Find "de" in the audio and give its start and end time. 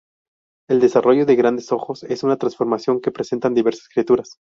1.27-1.35